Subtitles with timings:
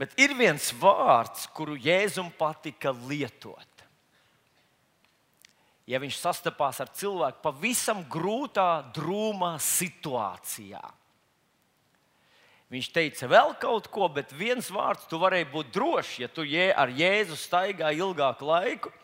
[0.00, 3.66] Bet ir viens vārds, kuru Jēzum patika lietot.
[5.90, 10.80] Ja viņš sastapās ar cilvēku pavisam grūtā, drūmā situācijā,
[12.70, 16.94] viņš teica vēl kaut ko, bet viens vārds, tu varēji būt drošs, ja tu ar
[16.94, 18.94] Jēzu staigā ilgāku laiku,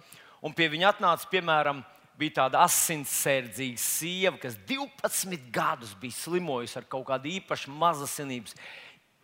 [0.41, 1.83] un pie viņa atnāca, piemēram,
[2.17, 8.55] bija tāda asinsērdzīga sieva, kas 12 gadus bija slimojusi ar kaut kādu īpašu mazasinības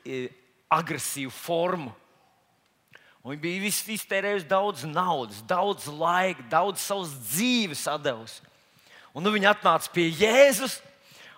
[0.04, 0.27] e,
[0.73, 1.93] agresīvu formu.
[3.23, 8.42] Un viņa bija iztērējusi daudz naudas, daudz laika, daudz savas dzīves devusi.
[9.15, 10.80] Un nu viņa atnāca pie Jēzus,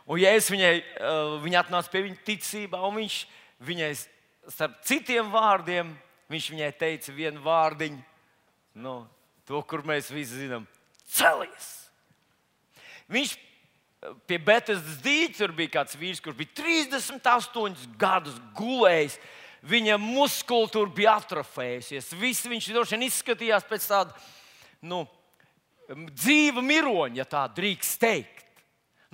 [0.06, 3.18] un Jēzus viņai, uh, viņa atnāca pie viņa ticībā, un viņš
[3.68, 3.90] viņai
[4.54, 5.92] starp citiem vārdiem,
[6.32, 8.00] viņš viņai teica vienu vārdiņu,
[8.80, 8.94] nu,
[9.44, 10.64] to, kur mēs visi zinām,
[11.04, 11.72] celies!
[13.12, 13.34] Viņš
[14.28, 19.18] pie Betesdas dīķa tur bija kāds vīrs, kurš bija 38 gadus gulējis.
[19.64, 22.10] Viņa muskultūra bija atrofējusies.
[22.20, 24.12] Viss viņš droši vien izskatījās pēc tāda
[24.84, 25.06] nu,
[25.88, 28.44] dzīva miroņa, ja tā drīkst teikt.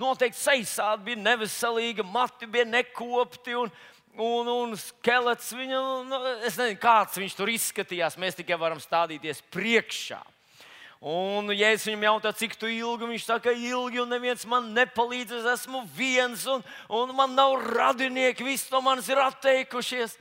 [0.01, 3.71] Noteikti seisādi bija neveselīga, mati bija nekopti un,
[4.17, 5.53] un, un skelets.
[5.55, 8.19] Viņa, nu, es nezinu, kāds viņš tur izskatījās.
[8.19, 10.19] Mēs tikai varam stādīties priekšā.
[11.01, 15.47] Un, ja es viņam jautāju, cik ilgi, viņš saka, ilgi, un neviens man nepalīdz, es
[15.55, 16.61] esmu viens, un,
[16.93, 20.13] un man nav radinieki, visi no manis ir atteikušies.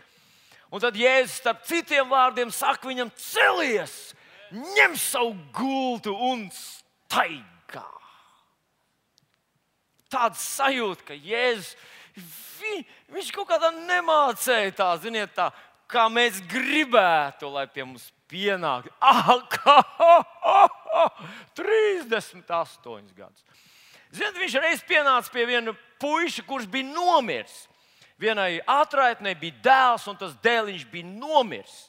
[0.73, 4.15] Un tad Jēzus starp citiem vārdiem saka viņam, celies,
[4.55, 7.85] ņem savu gultu un staigā.
[10.09, 11.75] Tāds sajūta, ka Jēzus
[12.17, 15.51] vi, viņš kaut kādā nemācēja tā, ziniet, tā,
[15.91, 18.89] kā mēs gribētu, lai pie mums pienāk.
[19.03, 21.27] Ah, kā, oh, oh,
[21.59, 23.45] 38 gadus.
[24.11, 27.67] Ziniet, viņš reiz pienāca pie viena puika, kurš bija nomiris.
[28.21, 31.87] Vienai atraitnei bija dēls, un tas dēliņš bija nomiris.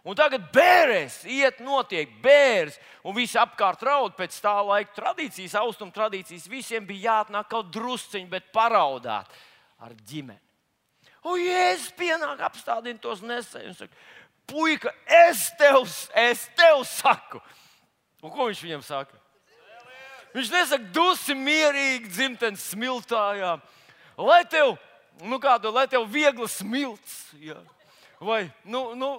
[0.00, 5.92] Un tagad bērns iet, notiek bērns, un visi apkārt raud pēc tā laika tradīcijas, austrumu
[5.92, 6.48] tradīcijas.
[6.48, 9.28] Visiem bija jāatnāk kaut drusciņi, bet paraudāt
[9.80, 10.40] ar ģimeni.
[11.28, 13.82] Un Jēzus pienāk, apstādina tos nesējus
[14.50, 15.86] puika, es tev,
[16.26, 17.40] es tev saku.
[18.20, 19.16] Un ko viņš viņam saka?
[20.34, 23.56] Viņš nesaka, dusi mierīgi dzimtenes smiltājā,
[24.20, 24.76] lai tev,
[25.26, 27.16] nu kādu, lai tev viegli smilts.
[27.42, 27.56] Ja.
[28.22, 29.14] Vai, nu, nu,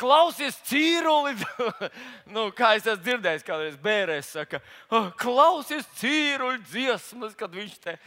[0.00, 1.36] klausies cīruli,
[2.34, 7.98] nu, kā es esmu dzirdējis, kādreiz bērēs saka, oh, klausies cīruli dziesmas, kad viņš te,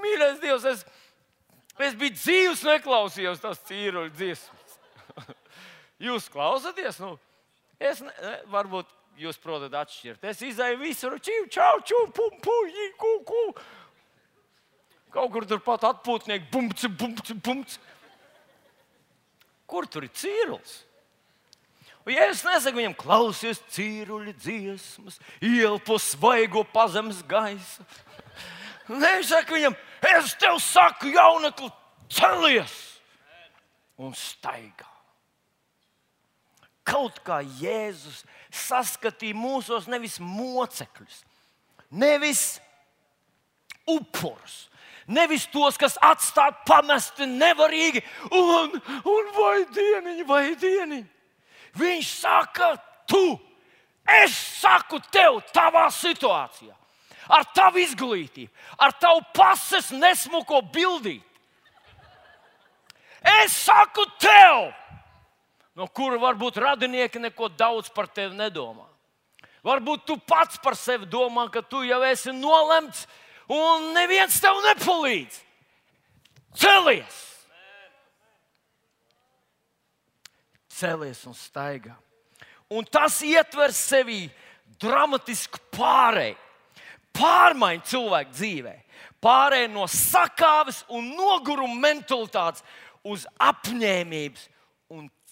[0.00, 0.86] mīļais Dievs, es,
[1.82, 4.59] es biju dzīves, neklausījos tās cīruli dziesmas.
[6.00, 6.98] Jūs klausāties?
[7.02, 7.14] Nu,
[7.80, 8.88] es ne, varbūt
[9.20, 10.24] jūs protat atšķirt.
[10.30, 13.44] Es izēju visur, čau, čau, čau, pum, pum, ku, ku.
[15.10, 17.80] Kaut kur turpat atpūtnieki, bumts, bumts, bumts.
[19.70, 20.78] Kur tur ir cīrulis?
[22.06, 27.84] Un, ja es nesaku viņam, klausies cīruļa dziesmas, ielpo svaigo pazemes gaisu,
[28.90, 29.74] Nē, viņš saka viņam,
[30.10, 31.68] es tev saku, jaunekli,
[32.10, 32.72] celies
[34.00, 34.89] un staigā
[36.86, 41.22] kaut kā Jēzus saskatīja mūsos nevis mocekļus,
[41.90, 42.44] nevis
[43.88, 44.66] upurus,
[45.10, 51.06] nevis tos, kas atstāti pamesti nevarīgi un, un vai dieniņi, vai dieniņi.
[51.78, 52.74] Viņš saka,
[53.06, 53.38] tu,
[54.22, 56.74] es saku tev, tavā situācijā,
[57.30, 61.26] ar tavu izglītību, ar tavu pases nesmuko bildīti.
[63.44, 64.70] Es saku tev,
[65.78, 68.86] no kura varbūt radinieki neko daudz par tevi nedomā.
[69.66, 73.04] Varbūt tu pats par sevi domā, ka tu jau esi nolemts
[73.50, 75.40] un neviens tev nepalīdz.
[76.56, 77.18] Celies!
[80.80, 81.92] Celies un staigā.
[82.72, 84.30] Un tas ietver sevī
[84.80, 86.38] dramatisku pārēju,
[87.16, 88.76] pārmaiņu cilvēku dzīvē.
[89.20, 92.64] Pārēju no sakāves un noguruma mentalitātes
[93.04, 94.46] uz apņēmības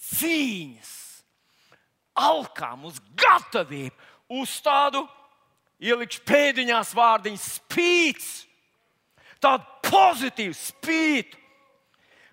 [0.08, 0.92] cīņas,
[2.18, 3.94] alkām, uz gatavību,
[4.40, 5.04] uz tādu
[5.78, 8.30] ielikšu pēdiņās vārdiņu spīdus,
[9.42, 11.38] tādu pozitīvu spīdu,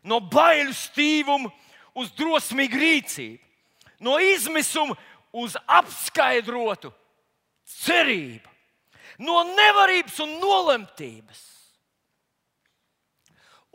[0.05, 1.51] no bailu stīvuma
[1.97, 3.41] uz drosmīgu rīcību,
[4.05, 4.97] no izmisuma
[5.35, 6.91] uz apskaidrotu
[7.83, 8.49] cerību,
[9.23, 11.43] no nevarības un nolemtības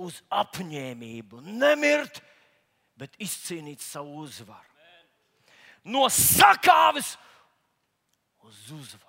[0.01, 2.23] uz apņēmību, nemirt
[3.01, 4.67] bet izcīnīt savu uzvaru.
[5.89, 7.15] No sakāves
[8.45, 9.07] uz uzvaru.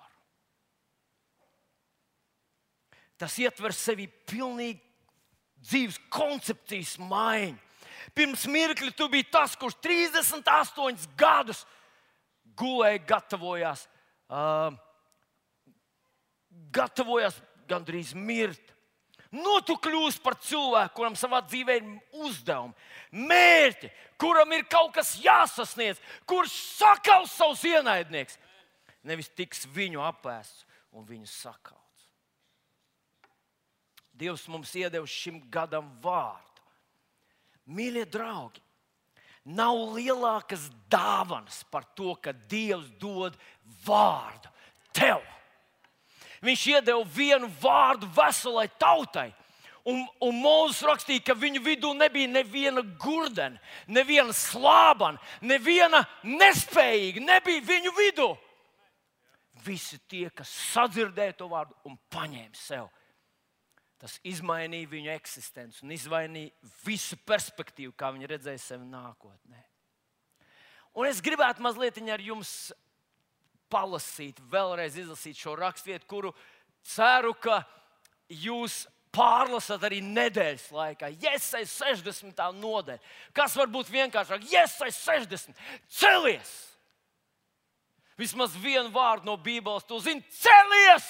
[3.20, 4.80] Tas ietver sevi pilnīgi
[5.62, 7.60] dzīves koncepcijas maiņu.
[8.16, 11.62] Pirms mirkli tu biji tas, kurš 38 gadus
[12.58, 13.84] gulēja, gatavojās,
[14.32, 14.74] uh,
[16.74, 17.38] gatavojās
[17.70, 18.74] gandrīz mirt.
[19.32, 21.86] Nu, tu kļūsi par cilvēku, kuram savā dzīvē ir
[22.20, 22.74] uzdevumi,
[23.16, 23.88] mērķi,
[24.20, 28.36] kuram ir kaut kas jāsasniedz, kurš sakaus savus ienaidniekus.
[29.08, 31.80] Nevis tiks viņu apēsts un viņu sakauts.
[34.12, 36.60] Dievs mums iedevis šim gadam vārdu.
[37.72, 38.60] Mīļie draugi,
[39.48, 43.38] nav lielākas dāvanas par to, ka Dievs dod
[43.86, 44.52] vārdu
[44.92, 45.24] tev.
[46.42, 49.30] Viņš iedeva vienu vārdu veselai tautai.
[49.86, 53.58] Un, un Mūzis rakstīja, ka viņu vidū nebija neviena gurdena,
[53.90, 57.22] neviena slāpana, neviena nespējīga.
[57.26, 58.28] Nebija viņu vidū.
[59.62, 62.88] Visi tie, kas sadzirdēja to vārdu un paņēma sev,
[64.02, 69.62] tas izmainīja viņu eksistenci un izmainīja visu perspektīvu, kā viņi redzēja sevi nākotnē.
[70.98, 72.72] Un es gribētu mazliet ar jums
[73.72, 76.32] palasīt, vēlreiz izlasīt šo raksturvietu, kuru
[76.84, 77.62] ceru, ka
[78.28, 81.10] jūs pārlasat arī nedēļas laikā.
[81.20, 82.44] Iesai 60.
[82.60, 83.00] nodaļa.
[83.36, 84.46] Kas var būt vienkāršāk?
[84.52, 85.64] Iesai 60.
[85.88, 86.52] Celies!
[88.20, 91.08] Vismaz vienu vārdu no Bībeles tu zini, celies!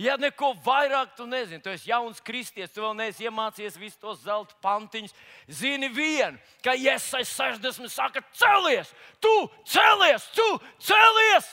[0.00, 4.22] Ja neko vairāk tu nezini, tu esi jauns kristietis, tu vēl neesi iemācījies visus tos
[4.24, 5.12] zelta pantiņus.
[5.52, 8.88] Zini vienu, ka Iesai 60 saka, celies,
[9.20, 9.32] tu
[9.68, 10.46] celies, tu
[10.80, 11.50] celies!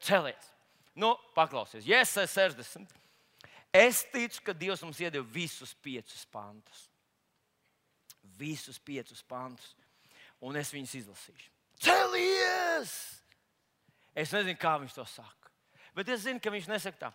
[0.00, 0.46] Celies!
[0.94, 2.94] Nu, paklausies, Iesai 60.
[3.74, 6.84] Es ticu, ka Dievs mums iedeva visus piecus pantus.
[8.38, 9.74] Visus piecus pantus.
[10.40, 11.50] Un es viņus izlasīšu.
[11.82, 12.94] Celies!
[14.14, 15.50] Es nezinu, kā viņš to saka.
[15.98, 17.10] Bet es zinu, ka viņš nesaka tā.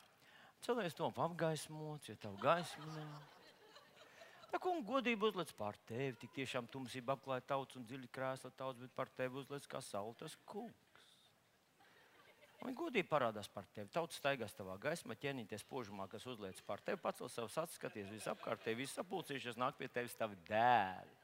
[0.66, 3.26] Cilvēks to apgaismots, ja tev gaisma nav.
[4.50, 8.80] Tā kā godība uzliek pār tevi, tik tiešām tumsība apklāja tauts un dziļi krēsla tauts,
[8.82, 11.12] bet par tevi uzliek kā saules kungs.
[12.66, 13.92] Un godība parādās par tevi.
[13.94, 18.66] Tauts staigās tavā gaismā, ķēnīties požumā, kas uzliek pār tevi, pacel savus acis, skaties visapkārt,
[18.80, 21.20] visi sapulcījušies, nāk pie tevis tavi dēli.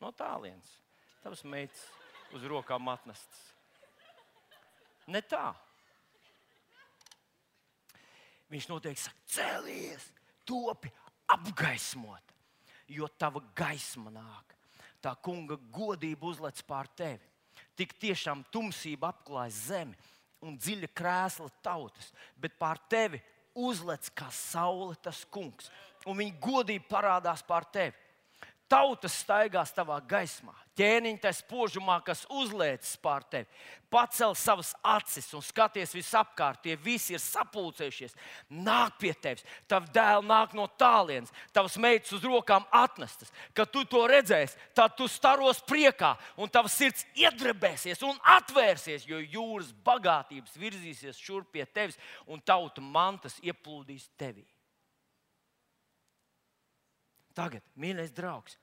[0.00, 0.70] No tālienes,
[1.20, 1.84] tavs meitas
[2.32, 3.42] uz rokām atnestas.
[5.12, 5.50] Ne tā.
[8.52, 10.10] Viņš noteikti saka, celies,
[10.46, 10.90] topi
[11.34, 12.34] apgaismot,
[12.88, 14.54] jo tava gaisma nāk.
[15.02, 17.22] Tā kunga godība uzlec pār tevi.
[17.76, 19.96] Tik tiešām tumsība apklāj zemi
[20.44, 23.20] un dziļa krēsla tautas, bet pār tevi
[23.56, 25.70] uzlec kā saule tas kungs,
[26.06, 27.96] un viņa godība parādās pār tevi.
[28.66, 33.46] Tautas staigās tavā gaismā, ķēniņš tajā spožumā, kas uzliekas pār tevi.
[33.94, 38.16] Pacel savas acis un skaties visapkārt, tie visi ir sapulcējušies.
[38.50, 43.30] Nāk pie tevis, tavs dēls nāk no tālienes, tavs meitas uz rokām atnestas.
[43.54, 49.22] Kad tu to redzēsi, tad tu staros priekā, un tavs sirds iedrebēsies un atvērsies, jo
[49.22, 54.42] jūras bagātības virzīsies šurp pie tevis, un tauta mantas ieplūdīs tevī.
[57.36, 58.56] Tagad, mīļais draugs,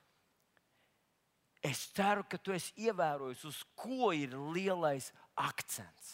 [1.64, 6.10] es ceru, ka tu esi ievērojis, uz ko ir lielais akcents.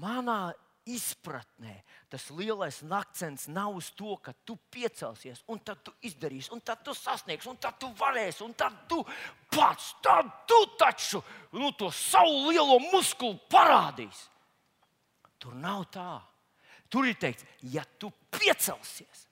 [0.00, 0.52] Manā
[0.88, 1.74] izpratnē
[2.10, 6.84] tas lielais akcents nav uz to, ka tu piecelsies, un tad tu izdarīsi, un tad
[6.86, 9.02] tu sasniegsi, un tad tu varēsi, un tad tu
[9.50, 11.22] pats, tad tu taču
[11.58, 14.28] nu, to savu lielo muskuli parādīsi.
[15.40, 16.20] Tur nav tā.
[16.90, 19.26] Tur ir teikts, ja tu piecelsies,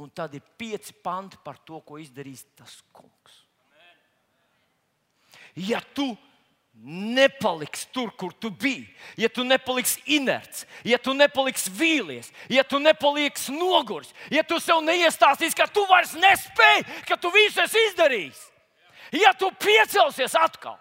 [0.00, 3.42] un tad ir pieci panti par to, ko izdarīs tas kungs.
[5.56, 6.08] Ja tu
[6.76, 12.80] nepaliksi tur, kur tu biji, ja tu nepaliksi inerts, ja tu nepaliksi vīlies, ja tu
[12.80, 18.42] nepaliksi nogurs, ja tu sev neiestāstīsi, ka tu vairs nespēji, ka tu visu esi izdarījis,
[19.20, 20.76] ja tu piecelsies atkal,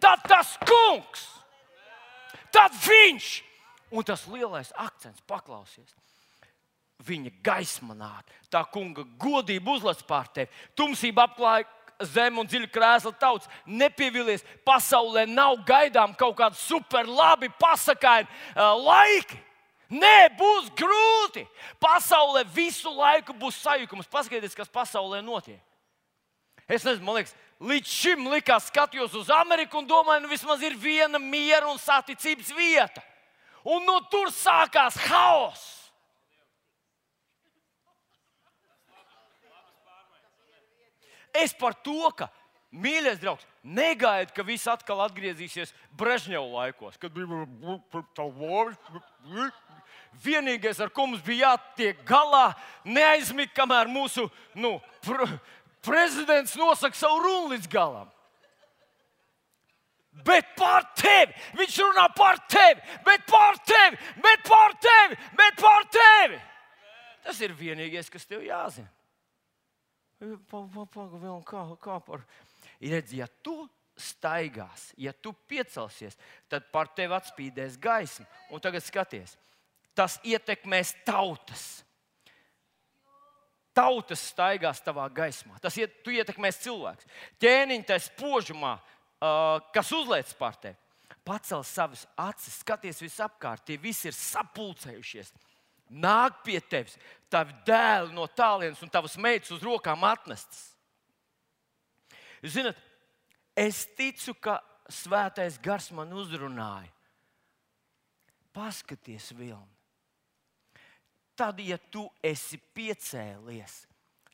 [0.00, 1.35] tad tas kungs
[2.56, 3.30] Tad viņš,
[3.92, 5.92] un tas lielais akcents, paklausies.
[7.04, 10.48] Viņa gaisma nāk, tā kunga godība uzlec pār tevi,
[10.78, 11.68] tumsība apklāja
[12.00, 13.48] zemi un dziļi krēsla tauts.
[13.66, 19.38] Nepievilies, pasaulē nav gaidām kaut kādi super labi pasakaini uh, laiki.
[19.92, 21.44] Nē, būs grūti.
[21.78, 24.08] Pasaulē visu laiku būs sajukums.
[24.10, 25.60] Paskatieties, kas pasaulē notiek.
[26.66, 30.76] Es nezinu, man liekas, līdz šim likās, skatījos uz Ameriku un domāju, nu vismaz ir
[30.78, 33.02] viena miera un saticības vieta.
[33.66, 35.72] Un no tur sākās haoss.
[41.36, 42.30] Es par to, ka,
[42.72, 47.46] mīļais draugs, Negaidi, ka viss atkal atgriezīsies Brežņeva laikos, kad bija
[48.14, 48.78] tā vārds.
[50.22, 52.54] Vienīgais, ar ko mums bija jātiek galā,
[52.86, 54.78] neaizmigt, kamēr mūsu nu,
[55.86, 58.10] prezidents nosaka savu runu līdz galam.
[60.26, 61.34] Bet par tevi!
[61.58, 66.40] Viņš runā par tevi, bet par tevi, bet par tevi, bet par tevi!
[67.26, 68.88] Tas ir vienīgais, kas tev jāzina.
[70.48, 72.22] Pagaidām, kā, kā par.
[72.80, 73.66] Redz, ja tu
[73.96, 76.16] staigās, ja tu piecelsies,
[76.48, 78.26] tad par tevi atspīdēs gaisma.
[78.52, 79.36] Un tagad skaties,
[79.96, 81.85] tas ietekmēs tautas.
[83.76, 85.58] Tautas staigās tavā gaismā.
[85.60, 87.08] Tas iet, tu ietekmēs cilvēks.
[87.42, 90.78] Ķēniņš tajā spožumā, uh, kas uzliek par tevi,
[91.26, 95.34] pacel savas acis, skaties visapkārt, tie visi ir sapulcējušies.
[95.92, 96.96] Nāk pie tevis,
[97.30, 100.72] tavi dēli no tālienes un tavas meitas uz rokām atnestas.
[102.42, 102.78] Ziniet,
[103.54, 104.58] es ticu, ka
[104.90, 106.90] svētais gars man uzrunāja.
[108.56, 109.75] Paskaties, Vilni.
[111.36, 113.84] Tad, ja tu esi piecēlies,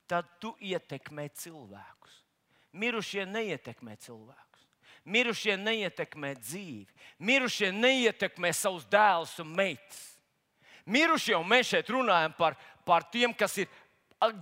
[0.07, 2.21] tad tu ietekmē cilvēkus.
[2.79, 4.67] Mirušie neietekmē cilvēkus.
[5.05, 6.87] Mirušie neietekmē dzīvi.
[7.27, 10.03] Mirušie neietekmē savus dēlus un meitas.
[10.87, 12.57] Mirušie, un mēs šeit runājam par,
[12.87, 13.71] par tiem, kas ir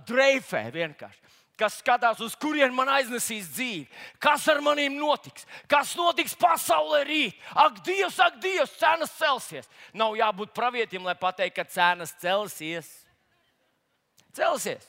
[0.05, 3.85] dreifē vienkārši kas skatās, uz kurien man aiznesīs dzīvi,
[4.21, 7.37] kas ar maniem notiks, kas notiks pasaulē rīt.
[7.53, 9.69] Ak, Dievs, ak, Dievs, cenas celsies.
[9.93, 12.89] Nav jābūt pravietim, lai pateiktu, ka cenas celsies.
[14.33, 14.87] Celsies.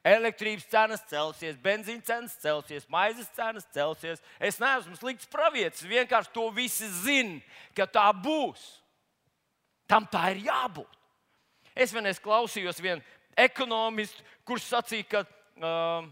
[0.00, 4.22] Elektrības cenas celsies, benzīna cenas celsies, maizes cenas celsies.
[4.40, 7.36] Es neesmu slikts pravietis, vienkārši to visi zina,
[7.76, 8.62] ka tā būs.
[9.90, 10.96] Tam tā ir jābūt.
[11.76, 13.04] Es vienreiz klausījos vienu
[13.36, 15.22] ekonomistu, kurš sacīja, ka
[15.58, 16.06] uh,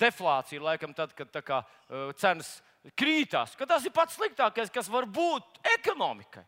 [0.00, 2.58] deflācija, laikam, tad, kad kā, uh, cenas
[2.98, 6.44] krītās, ka tas ir pats sliktākais, kas var būt ekonomikai.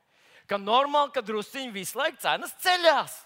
[0.49, 3.19] Ka normāli, ka drusciņi visu laiku cenas ceļās.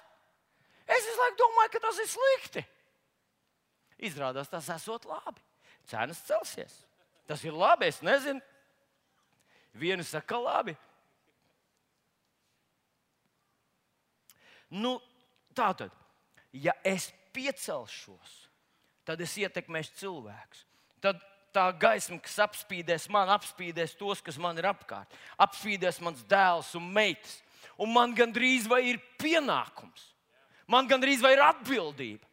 [0.86, 2.64] Es visu laiku domāju, ka tas ir slikti.
[4.06, 5.40] Izrādās, tas esot labi.
[5.88, 6.74] Cenas celsies.
[7.26, 8.42] Tas ir labi, es nezinu.
[9.76, 10.76] Vienu saka, labi.
[14.70, 14.96] Nu,
[15.54, 15.94] tā tad,
[16.52, 18.45] ja es piecelšos,
[19.06, 20.64] tad es ietekmēšu cilvēkus.
[21.04, 21.22] Tad
[21.54, 25.12] tā gaisma, kas apspīdēs man, apspīdēs tos, kas man ir apkārt.
[25.40, 27.38] Apspīdēs mans dēls un meitas.
[27.80, 30.10] Un man gandrīz vai ir pienākums,
[30.68, 32.24] man gandrīz vai ir atbildība.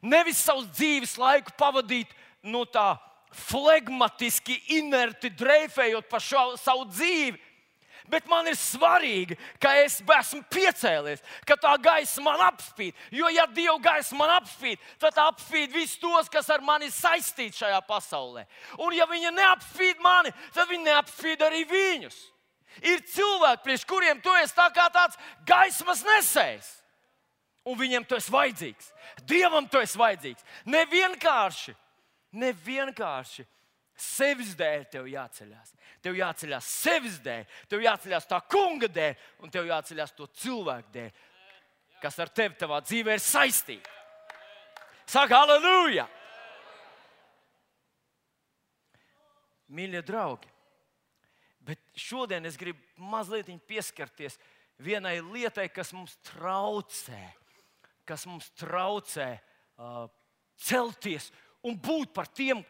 [0.00, 2.12] Nevis savus dzīves laiku pavadīt
[2.44, 2.94] no tā
[3.30, 7.38] flegmatiski, inerti dreifējot pa šo, savu dzīvi,
[8.08, 12.96] Bet man ir svarīgi, ka es esmu piecēlies, ka tā gaisa man apspīd.
[13.12, 17.80] Jo, ja Dieva gaisa man apspīd, tad apspīd visus tos, kas ar mani saistīti šajā
[17.88, 18.46] pasaulē.
[18.78, 22.18] Un, ja viņi neapspīd mani, tad viņi neapspīd arī viņus.
[22.86, 26.76] Ir cilvēki, priekš kuriem tu esi tā kā tāds gaismas nesējs.
[27.68, 28.92] Un viņiem tu esi vajadzīgs.
[29.28, 30.46] Dievam tu esi vajadzīgs.
[30.64, 31.74] Ne vienkārši,
[32.40, 33.44] ne vienkārši
[34.00, 35.72] sevis dēļ tev jāceļās.
[36.02, 41.10] Tev jāceļās sevis dēļ, tev jāceļās tā kunga dēļ, un tev jāceļās to cilvēku dēļ,
[42.00, 43.98] kas ar tevi savā dzīvē ir saistīti.
[45.10, 46.06] Saka, aleluja!
[49.70, 50.48] Mīļie draugi,
[51.62, 54.38] bet šodien es gribu mazliet pieskarties
[54.82, 57.20] vienai lietai, kas mums traucē,
[58.08, 60.08] kas mums traucē uh,
[60.58, 61.30] celties
[61.66, 62.64] un būt par tiem,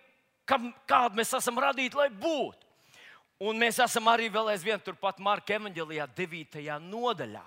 [0.50, 2.66] kam, kādu mēs esam radīti, lai būtu.
[3.46, 6.66] Un mēs esam arī vēl aizvien turpat Marka evanģēlijā, 9.
[6.84, 7.42] nodaļā.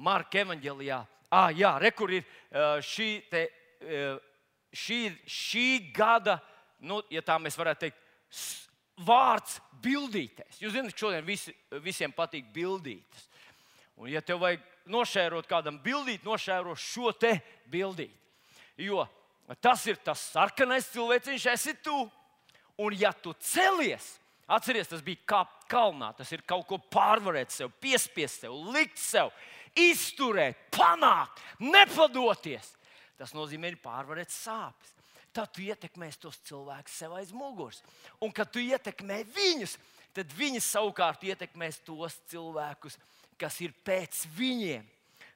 [0.00, 1.00] Marka evanģēlijā,
[1.36, 2.24] ah, jā, re, kur ir
[2.86, 3.42] šī, te,
[4.72, 6.38] šī, šī gada,
[6.80, 8.00] nu, ja tā mēs varētu teikt,
[9.04, 10.62] vārds bildīties.
[10.62, 11.52] Jūs zināt, šodien visi,
[11.84, 13.26] visiem patīk bildītas.
[14.00, 17.34] Un, ja tev vajag nošērot kādam bildīt, nošēro šo te
[17.68, 18.16] bildīt.
[18.80, 19.04] Jo
[19.58, 22.04] tas ir tas sarkanais cilvēciņš, esi tu.
[22.80, 24.14] Un ja tu celies,
[24.50, 26.10] Atcerieties, tas bija kā kalnā.
[26.18, 29.30] Tas ir kaut ko pārvarēt sev, piespiest sev, likt sev,
[29.78, 32.72] izturēt, panākt, nepadoties.
[33.20, 34.96] Tas nozīmē pārvarēt sāpes.
[35.30, 37.78] Tad tu ietekmēsi tos cilvēkus sev aiz muguras.
[38.18, 39.76] Un kad tu ietekmē viņus,
[40.16, 42.98] tad viņi savukārt ietekmēs tos cilvēkus,
[43.38, 44.82] kas ir pēc viņiem.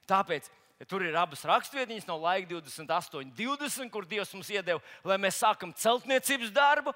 [0.09, 0.51] Tāpēc
[0.89, 5.71] Tur ir abas rakstvietiņas no laika 28, 20, kur Dievs mums iedeva, lai mēs sākam
[5.71, 6.91] celtniecības darbu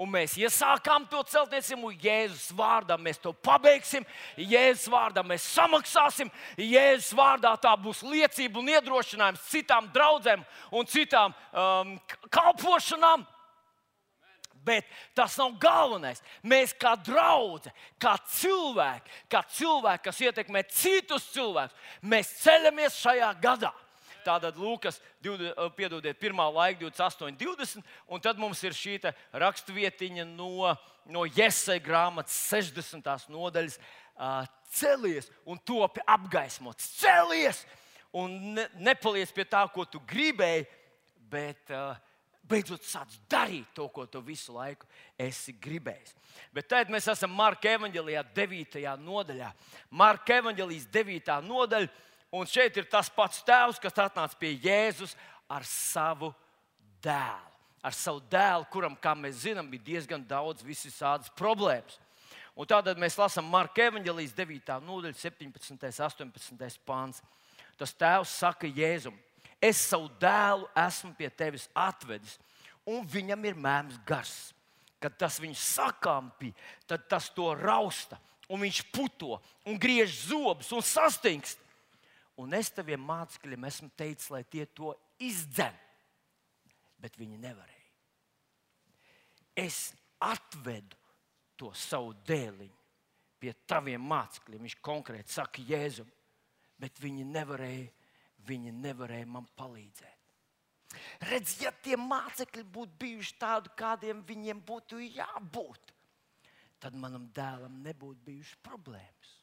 [0.00, 4.06] un mēs iesākām to celtniecību, Jēzus vārdā mēs to pabeigsim,
[4.36, 11.36] Jēzus vārdā mēs samaksāsim, Jēzus vārdā tā būs liecība un iedrošinājums citām draudzēm un citām
[11.52, 11.94] um,
[12.32, 13.26] kalpošanām.
[14.62, 14.86] Bet
[15.18, 16.20] tas nav galvenais.
[16.46, 21.74] Mēs kā draugi, kā cilvēki, kā cilvēki, kas ietekmē citus cilvēkus,
[22.06, 23.72] mēs ceļamies šajā gadā.
[24.24, 25.00] Tātad Lūkas,
[25.76, 28.98] piedodiet, pirmā laika 28, 20, un tad mums ir šī
[29.42, 30.70] raksturvietiņa no,
[31.06, 33.28] no Jēzus grāmatas 60.
[33.32, 33.78] nodaļas.
[34.72, 36.92] Celies un topi apgaismots.
[37.00, 37.64] Celies
[38.12, 40.66] un ne, nepaliec pie tā, ko tu gribēji,
[41.32, 41.96] bet uh,
[42.48, 44.88] beidzot sāc darīt to, ko tu visu laiku
[45.20, 46.14] esi gribējis.
[46.54, 48.80] Bet tagad mēs esam Marka evanģelijā, 9.
[49.00, 49.50] nodaļā.
[49.90, 51.36] Marka evanģelijas 9.
[51.46, 51.90] nodaļa
[52.32, 55.12] Un šeit ir tas pats tēvs, kas atnāca pie Jēzus
[55.52, 56.32] ar savu
[57.04, 57.50] dēlu.
[57.82, 61.98] Ar savu dēlu, kuram, kā mēs zinām, bija diezgan daudz visādas problēmas.
[62.56, 64.78] Un tādēļ mēs lasām Marka evanģelijas 9.
[64.86, 65.72] nodaļa, 17.
[65.74, 66.80] un 18.
[66.86, 67.22] pāns.
[67.80, 69.16] Tas tēvs saka Jēzum,
[69.60, 72.36] es savu dēlu esmu pie tevis atvedis,
[72.86, 74.52] un viņam ir mēms gars.
[75.02, 76.52] Kad tas viņu sakāmpī,
[76.86, 78.20] tad tas to rausta,
[78.52, 81.58] un viņš puto, un griež zobus un sastingst.
[82.40, 85.74] Un es taviem mācekļiem esmu teicis, lai tie to izdzen,
[87.02, 87.90] bet viņi nevarēja.
[89.58, 89.90] Es
[90.22, 90.96] atvedu
[91.60, 92.78] to savu dēliņu
[93.42, 94.64] pie taviem mācekļiem.
[94.64, 96.08] Viņš konkrēti saka, Jēzum,
[96.80, 97.90] bet viņi nevarēja,
[98.48, 100.18] viņi nevarēja man palīdzēt.
[101.28, 105.92] Redz, ja tie mācekļi būtu bijuši tādi, kādiem viņiem būtu jābūt,
[106.82, 109.36] tad manam dēlam nebūtu bijušas problēmas.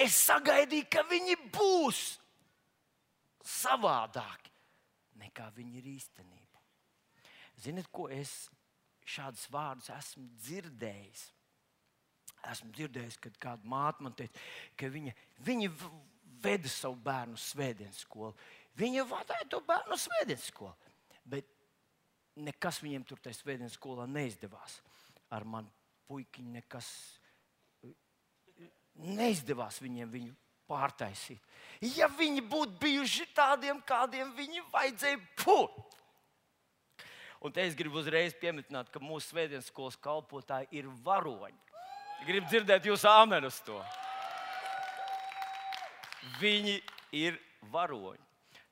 [0.00, 2.04] Es sagaidīju, ka viņi būs
[3.46, 4.50] savādāki
[5.20, 6.62] nekā viņi ir īstenībā.
[7.60, 8.48] Ziniet, ko es
[9.04, 11.26] šādus vārdus esmu dzirdējis?
[12.50, 14.40] Esmu dzirdējis, kad kāda māte man teica,
[14.80, 15.12] ka viņa,
[15.44, 15.72] viņa
[16.40, 18.32] veda savu bērnu svētdienas skolu.
[18.80, 20.94] Viņa vadīja to bērnu svētdienas skolu.
[21.28, 21.50] Bet
[22.40, 24.78] nekas viņiem tur tajā svētdienas skolā neizdevās.
[25.30, 25.68] Ar mani
[26.08, 26.88] puikiņu nekas
[29.04, 30.34] neizdevās viņiem viņu
[30.70, 31.40] pārtaisīt.
[31.96, 35.78] Ja viņi būtu bijuši tādiem, kādiem viņi vajadzēja būt.
[37.40, 41.56] Un te es gribu uzreiz pieminēt, ka mūsu svētdienas skolas kalpotāji ir varoņi.
[42.26, 43.78] Gribu dzirdēt jūsu āmenu uz to.
[46.40, 46.76] Viņi
[47.16, 47.38] ir
[47.72, 48.20] varoņi.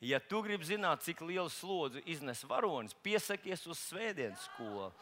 [0.05, 4.93] Ja tu gribi zināt, cik lielu slodzi iznes varonis, piesakies uz svētdienas skolu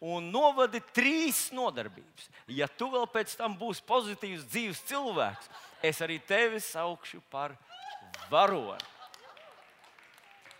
[0.00, 2.30] un novadi trīs nodarbības.
[2.48, 5.50] Ja tu vēl pēc tam būsi pozitīvs dzīves cilvēks,
[5.84, 7.54] es arī tevi saukšu par
[8.32, 8.80] varoni.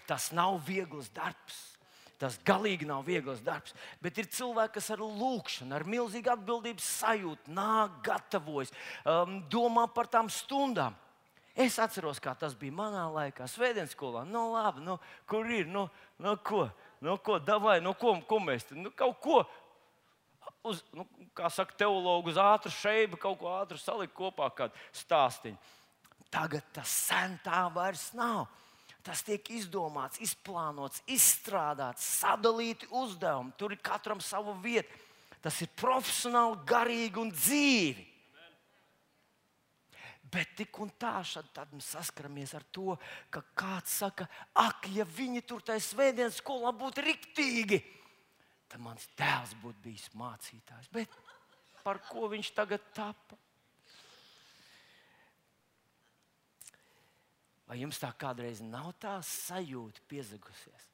[0.09, 1.67] Tas nav viegls darbs.
[2.21, 3.73] Tas galīgi nav viegls darbs,
[4.05, 8.75] bet ir cilvēki, kas ar lūkšanu, ar milzīgu atbildības sajūtu nāk, gatavojas,
[9.09, 10.99] um, domā par tām stundām.
[11.57, 14.27] Es atceros, kā tas bija manā laikā, Svētdienas skolā.
[14.29, 14.99] Nu, labi, nu,
[15.29, 15.65] kur ir?
[15.69, 15.87] Nu,
[16.21, 16.67] nu, ko?
[17.01, 19.41] Nu, ko, davai, nu, ko, ko mēs tur nu, kaut ko.
[20.67, 25.57] Uz, nu, kā saka, teologs uz ātru šeibu, kaut ko ātru salikt kopā, kādu stāstīņu.
[26.31, 28.47] Tagad tas sen tā vairs nav.
[29.01, 33.55] Tas tiek izdomāts, izplānots, izstrādāts, sadalīti uzdevumi.
[33.57, 34.93] Tur ir katram sava vieta.
[35.41, 38.05] Tas ir profesionāli, garīgi un dzīvi.
[40.31, 41.17] Bet tik un tā,
[41.55, 42.95] tad mēs saskaramies ar to,
[43.35, 47.81] ka kāds saka, ak, ja viņi tur tajā svētdienas skolā būtu riktīgi,
[48.71, 50.91] tad mans tēvs būtu bijis mācītājs.
[50.95, 51.17] Bet
[51.83, 53.39] par ko viņš tagad tapa?
[57.71, 60.87] Vai jums tā kādreiz nav tā sajūta piezagusies?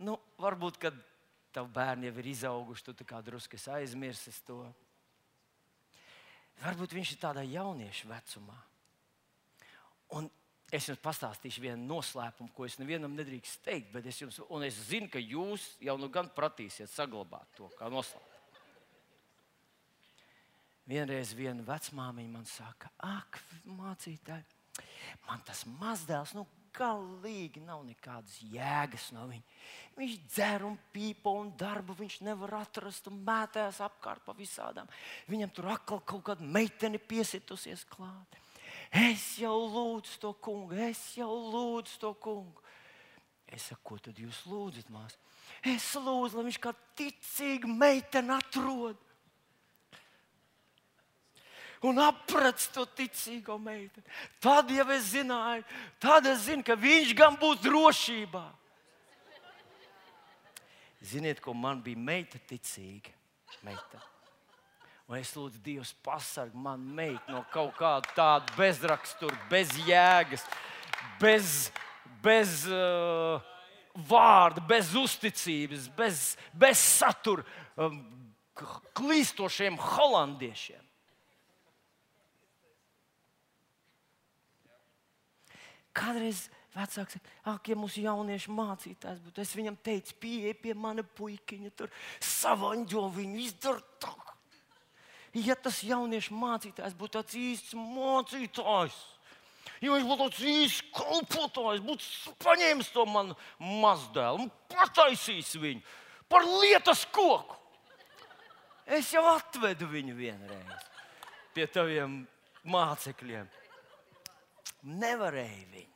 [0.00, 0.96] Nu, varbūt, kad
[1.52, 2.94] tavi bērni jau ir izauguši, tu
[3.26, 4.62] drusku aizmirsis to.
[6.62, 8.56] Varbūt viņš ir tādā jauniešu vecumā.
[10.18, 10.26] Un
[10.72, 14.76] es jums pastāstīšu vienu noslēpumu, ko es nevienam nedrīkst teikt, bet es jums, un es
[14.88, 18.34] zinu, ka jūs jau nu gan pratīsiet saglabāt to kā noslēpumu.
[20.88, 24.84] Vienreiz viena vecmāmiņa man saka, ak, mācītāji,
[25.28, 29.56] man tas mazdēls, nu, galīgi nav nekādas jēgas no viņa.
[29.98, 34.90] Viņš dzer un pīpo un darbu viņš nevar atrast un mētās apkārt pa visādām.
[35.30, 38.38] Viņam tur atkal kaut kāda meitene piesitusies klāt.
[38.88, 42.64] Es jau lūdzu to kungu, es jau lūdzu to kungu.
[43.48, 45.16] Es saku, ko tad jūs lūdzat, mās?
[45.64, 49.07] Es lūdzu, lai viņš kā ticīga meitene atrod
[51.86, 54.06] un aprec to ticīgo meiteni.
[54.42, 55.64] Tad jau es zināju,
[56.02, 58.46] tad es zinu, ka viņš gan būs drošībā.
[61.08, 63.14] Ziniet, ko man bija meita ticīga?
[63.62, 64.00] Meita.
[65.08, 70.44] Un es lūdzu, Dievs, pasargā man meitu no kaut kāda tāda bezrakstura, bez jēgas,
[71.22, 71.70] bez,
[72.20, 73.38] bez uh,
[74.10, 77.46] vārda, bez uzticības, bez, bez satura,
[77.80, 78.02] um,
[78.98, 80.87] klīstošiem holandiešiem.
[85.98, 91.02] Kādreiz vecāks saka, ak, ja mūsu jauniešu mācītājs būtu, es viņam teicu, pieeja pie mana
[91.02, 94.14] puikiņa, tur savaņģo viņu, izdara tā.
[95.36, 98.96] Ja tas jauniešu mācītājs būtu tāds īsts mācītājs,
[99.82, 105.84] ja viņš būtu tāds īsts kalpotājs, būtu paņēmis to manu mazdēlu un pataisījis viņu
[106.30, 107.56] par lietas koku.
[108.88, 110.86] Es jau atvedu viņu vienreiz
[111.52, 112.22] pie taviem
[112.68, 113.48] mācekļiem.
[114.86, 115.94] Nevarēja viņu.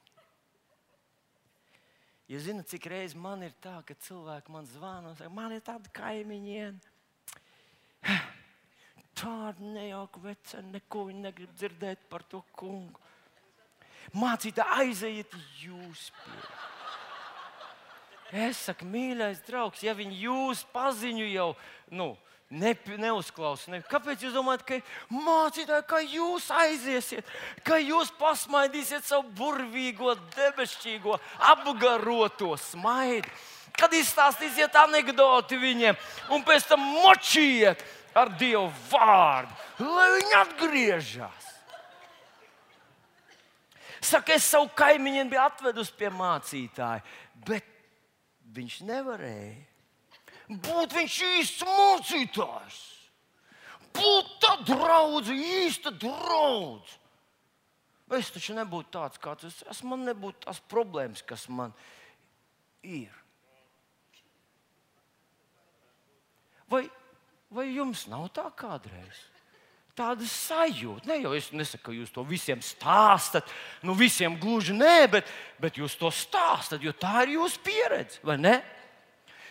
[2.32, 5.62] Jūs zināt, cik reizes man ir tā, ka cilvēki man zvana un saka, man ir
[5.64, 6.80] tāda kaimiņiene.
[9.20, 13.00] Tāda nejauka vecena, neko viņa negrib dzirdēt par to kungu.
[14.16, 16.40] Mācītāji, aiziet jūs pie.
[18.32, 21.50] Es saku, mīļais draugs, ja viņi jūs paziņu jau,
[21.92, 22.14] nu,
[22.52, 23.70] ne, neuzklausa.
[23.72, 23.80] Ne.
[23.88, 24.78] Kāpēc jūs domājat, ka
[25.12, 27.32] mācītāji, ka jūs aiziesiet,
[27.66, 31.16] ka jūs pasmaidīsiet savu burvīgo, debesšķīgo,
[31.52, 33.30] apgaroto smaidu?
[33.72, 35.96] Kad izstāstīsiet anekdoti viņiem,
[36.36, 37.80] un pēc tam močiet
[38.12, 41.48] ar Dievu vārdu, lai viņi atgriežas.
[44.02, 47.00] Saka, es savu kaimiņu biju atvedusi pie mācītāja,
[47.46, 47.64] bet
[48.52, 49.71] viņš nevarēja
[50.60, 52.80] būt viņš īsts mācītājs.
[53.92, 57.00] Būt tā draudzene, īsta draudzene.
[58.12, 59.94] Es taču nebūtu tāds, kāds es esmu.
[59.94, 61.72] Man nebūtu tās problēmas, kas man
[62.84, 63.12] ir.
[66.68, 66.86] Vai,
[67.52, 69.22] vai jums nav tā kādreiz?
[69.96, 73.48] Tāda sajūta, ne jau es nesaku, ka jūs to visiem stāstat,
[73.84, 78.38] nu visiem gluži nē, bet, bet jūs to stāstat, jo tā ir jūsu pieredze, vai
[78.40, 78.54] ne?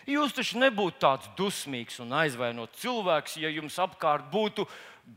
[0.09, 4.65] Jūs taču nebūtu tāds dusmīgs un aizvainots cilvēks, ja jums apkārt būtu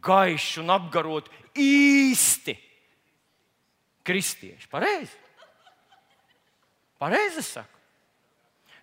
[0.04, 2.56] gaišs un apgarot īsti
[4.04, 4.68] kristieši.
[4.68, 5.16] Pareizi?
[7.00, 7.80] Pareizi saku.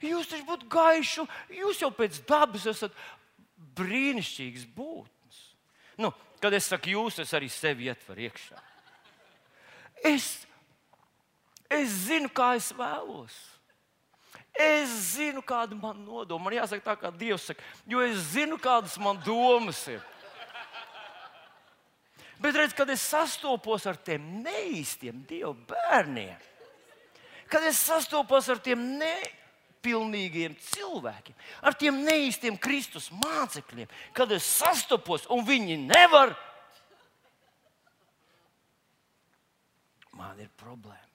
[0.01, 1.27] Jūs taču būtu gaiši,
[1.59, 2.95] jūs jau pēc dabas esat
[3.77, 5.41] brīnišķīgs būtnes.
[6.01, 6.09] Nu,
[6.41, 8.57] kad es saku jūs, es arī sevi ietveru iekšā.
[10.09, 10.31] Es,
[11.69, 13.37] es zinu, kā es vēlos.
[14.61, 16.45] Es zinu, kāda man nodoma.
[16.45, 20.01] Man jāsaka tā, kā Dievs saka, jo es zinu, kādas man domas ir.
[22.41, 26.39] Bet redziet, kad es sastopos ar tiem neīstiem Dieva bērniem,
[27.51, 35.27] kad es sastopos ar tiem nepilnīgiem cilvēkiem, ar tiem neīstiem Kristus mācekļiem, kad es sastopos
[35.29, 36.33] un viņi nevar,
[40.17, 41.10] man ir problēmas.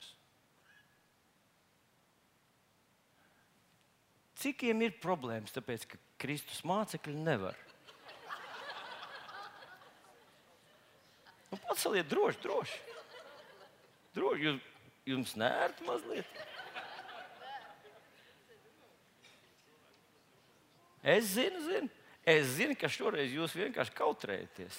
[4.46, 7.56] Cikiem ir problēmas, tāpēc ka Kristus mācekļi nevar.
[11.50, 12.76] Nu, paceliet droši, droši.
[14.14, 14.68] droši jūs,
[15.10, 16.38] jums nērti mazliet.
[21.02, 21.90] Es zinu, zinu.
[22.26, 24.78] Es zinu, ka šoreiz jūs vienkārši kautrējaties.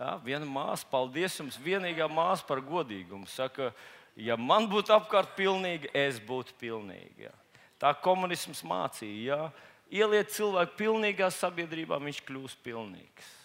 [0.00, 3.30] Jā, viena māsa, paldies jums, vienīgā māsa par godīgumu.
[3.30, 3.70] Saka,
[4.18, 7.28] ja man būtu apkārt pilnīgi, es būtu pilnīgi.
[7.28, 7.36] Jā.
[7.80, 13.36] Tā komunisms mācīja, ja ieliet cilvēku pilnīgā sabiedrībā, viņš kļūst pilnīgs.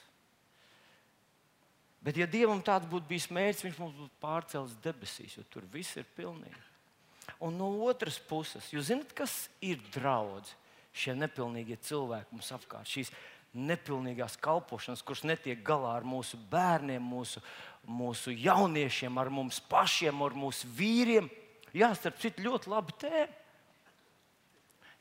[2.06, 5.98] Bet, ja Dievam tāds būtu bijis mērķis, viņš mums būtu pārcēlis debesīs, jo tur viss
[5.98, 6.60] ir pilnīgi.
[7.42, 10.52] Un no otras puses, jūs zināt, kas ir draudz?
[10.96, 13.10] Šie nepilnīgie cilvēki mums apkārt, šīs
[13.56, 17.42] nepilnīgās kalpošanas, kuras netiek galā ar mūsu bērniem, mūsu,
[17.88, 21.28] mūsu jauniešiem, ar mums pašiem, ar mūsu vīriem.
[21.76, 23.45] Jā, starp citu, ļoti labi tēma.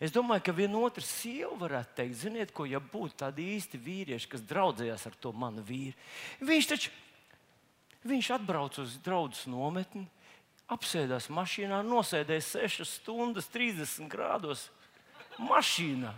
[0.03, 4.31] Es domāju, ka viena otra sieva varētu teikt, ziniet, ko, ja būtu tādi īsti vīrieši,
[4.33, 5.95] kas draudzējās ar to manu vīru.
[6.43, 6.91] Viņš taču
[8.05, 10.05] viņš atbrauc uz draugu nometni,
[10.75, 14.69] apsēdās mašīnā, nosēdēs 6 stundas, 30 grādos
[15.39, 16.13] mašīnā.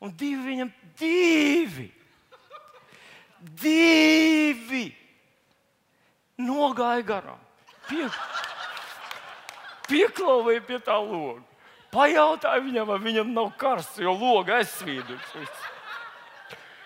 [0.00, 1.90] Un divi viņam, divi,
[3.60, 4.86] divi
[6.40, 7.42] nogāja garām.
[7.88, 8.06] Pie,
[9.90, 11.42] pieklauvēja pie tā loga.
[11.90, 15.32] Pajautāju viņam, vai viņam nav karsts, jo logs aizsvīdus.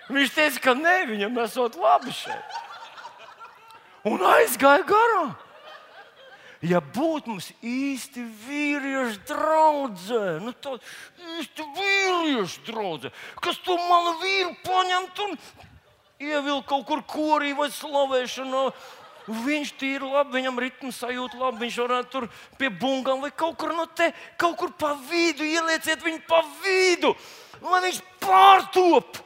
[0.09, 2.61] Viņš teica, ka nē, viņam esot labi šeit.
[4.09, 5.35] Un aizgāja garām.
[6.65, 10.79] Ja būtu mums īsti vīriešu draudzē, nu tā
[11.37, 13.11] īsti vīriešu draudzē,
[13.45, 15.37] kas to manu vīru paņemtu un
[16.25, 18.63] ievilkt kaut kur korī vai slavēšanā,
[19.25, 22.27] Viņš ir labi, viņam ritms sajūta labi, viņš varētu tur
[22.61, 27.15] pie bungām vai kaut kur no te, kaut kur pa vidu ielieciet viņu pa vidu,
[27.65, 29.23] lai viņš pārtop.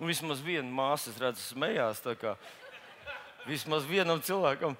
[0.00, 2.00] Un vismaz viena māsa, es redzu, smējās.
[3.46, 4.74] Vismaz vienam cilvēkam.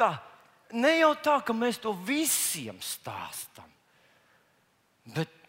[0.00, 0.10] Tā,
[0.74, 3.68] ne jau tā, ka mēs to visiem stāstām,
[5.14, 5.43] bet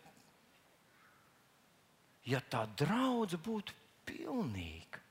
[2.25, 3.73] ja tā draudzene būtu
[4.05, 5.01] pilnīga.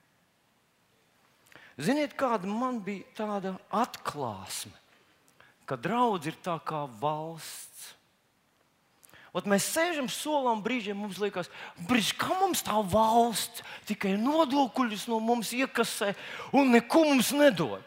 [1.75, 4.75] Ziniet, kāda man bija tāda atklāsme,
[5.67, 7.95] ka draudzene ir tā kā valsts.
[9.35, 11.49] Ot mēs sēžam solā un brīžiem mums liekas,
[11.89, 16.13] brīž, kā mums tā valsts tikai nodokļus no mums iekasē
[16.55, 17.83] un neko mums nedod.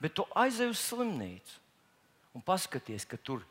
[0.00, 1.60] Bet tu aizej uz slimnīcu
[2.32, 3.44] un paskaties, ka tur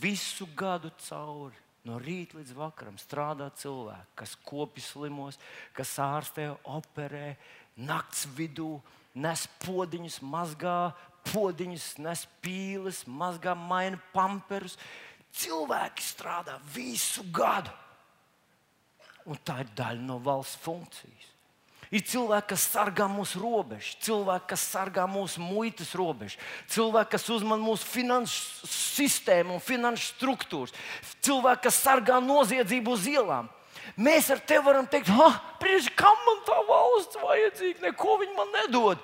[0.00, 5.38] visu gadu cauri No rīta līdz vakaram strādā cilvēki, kas kopj slimos,
[5.72, 7.32] kas ārstē, operē,
[7.80, 8.76] naktas vidū
[9.18, 10.78] nes podziņus, mazgā
[11.28, 14.78] podziņus, nes pīles, mazgā maina pamperus.
[15.38, 17.72] Cilvēki strādā visu gadu.
[19.28, 21.34] Un tā ir daļa no valsts funkcijas.
[21.88, 26.36] Ir cilvēki, kas sargā mūsu robežas, cilvēki, kas sargā mūsu muitas robežas,
[26.68, 30.74] cilvēki, kas uzmanā mūsu finanšu sistēmu un finanšu struktūras,
[31.24, 33.48] cilvēki, kas sargā noziedzību uz ielām.
[33.96, 35.08] Mēs ar tevi varam teikt,
[35.62, 39.00] priekš, kam man tā valsts vajadzīga, neko viņa man nedod.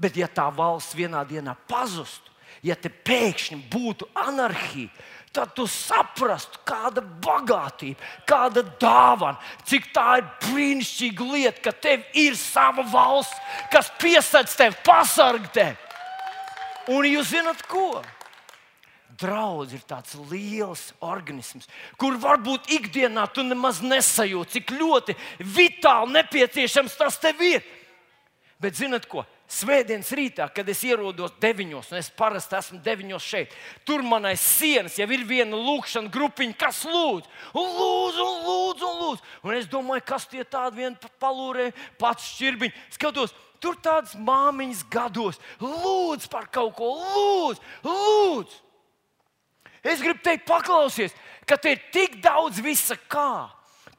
[0.00, 2.32] Bet, ja tā valsts vienā dienā pazustu,
[2.64, 4.92] ja te pēkšņi būtu anarhija,
[5.34, 9.38] tad tu saprastu, kāda bagātība, kāda dāvana,
[9.68, 13.38] cik tā ir brīnišķīga lieta, ka tev ir sava valsts,
[13.70, 15.76] kas piesaista tevi, pasargā tevi.
[16.90, 18.00] Un jūs zinat, ko?
[19.20, 21.68] Draudz ir tāds liels organisms,
[22.00, 25.14] kur varbūt ikdienā tu nemaz nesajūti, cik ļoti
[25.44, 27.60] vitāli nepieciešams tas tev ir.
[28.60, 29.26] Bet zinat ko?
[29.50, 34.94] Svētdienas rītā, kad es ierodos deviņos, un es parasti esmu deviņos šeit, tur manai sienas
[35.00, 37.26] jau ir viena lūkšana grupiņa, kas lūdz,
[37.58, 39.24] un lūdz, un lūdz, un lūdz.
[39.42, 42.78] Un es domāju, kas tie tādi vien palūrē, pats šķirbiņš.
[42.94, 48.58] Skatos, tur tādas māmiņas gados, lūdz par kaut ko, lūdz, lūdz.
[49.82, 53.50] Es gribu teikt, paklausies, ka te ir tik daudz visa kā.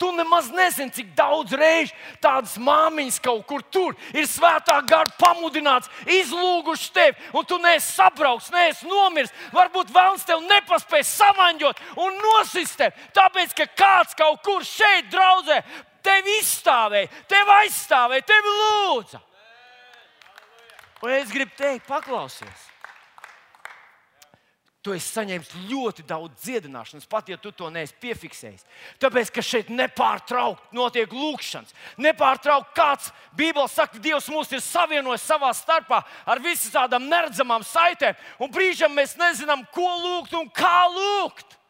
[0.01, 5.91] Tu nemaz nezini, cik daudz reižu tādas māmiņas kaut kur tur ir svētā gara pamudināts,
[6.09, 9.29] izlūguši tevi, un tu neesi sabrauks, neesi nomiris.
[9.53, 15.61] Varbūt vēlams tev nepaspēj samaņģot un nosist tevi, tāpēc ka kāds kaut kur šeit draudzē
[16.01, 19.21] tevi izstāvēja, tevi aizstāvēja, tevi lūdza.
[21.05, 22.69] Un es gribu teikt, paklausies.
[24.81, 28.65] Tu esi saņēmis ļoti daudz dziedināšanas, pat ja tu to neesi piefiksējis.
[29.03, 35.27] Tāpēc, ka šeit nepārtraukti notiek lūkšanas, nepārtraukti kāds Bībelē saka, ka Dievs mūs ir savienojis
[35.29, 40.89] savā starpā ar visām tādām neredzamām saitēm, un brīžam mēs nezinām, ko lūgt un kā
[40.97, 41.60] lūgt.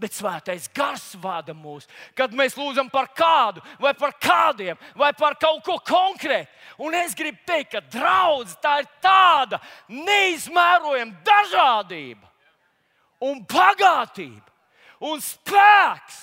[0.00, 1.84] Bet svētais gars vada mūs,
[2.16, 6.48] kad mēs lūdzam par kādu, vai par kādiem, vai par kaut ko konkrētu.
[6.80, 9.60] Un es gribu teikt, ka draudz tā ir tāda
[9.92, 12.30] neizmērojama dažādība,
[13.28, 14.48] un bagātība
[15.04, 16.22] un spēks,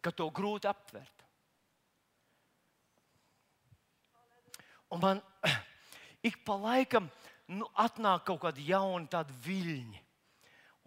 [0.00, 1.16] ka to grūti aptvert.
[4.90, 5.20] Un man
[6.28, 7.08] ik pa laikam
[7.50, 9.08] nu, atnāk kaut kādi jauni
[9.44, 10.00] viļņi.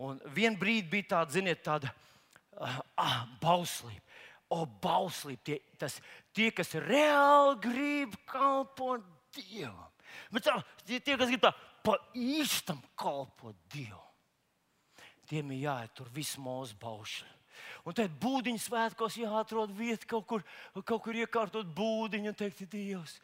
[0.01, 1.91] Un vienā brīdī bija tāda, ziniet, tāda
[2.58, 4.01] ah, ah bauslība.
[4.53, 5.97] O, bauslība, tie, tas,
[6.34, 9.89] tie, kas reāli grib kalpot Dievam.
[10.34, 11.53] Bet tā, tie, tie, kas grib tā
[11.84, 14.12] pa īstam kalpot Dievam,
[15.29, 17.32] tiem ir jāiet tur vismaz baušļi.
[17.88, 20.43] Un tad būdiņu svētkos jāatrod vieta kaut kur,
[20.82, 23.17] kaut kur iekārtot būdiņu un teikt, Dievs,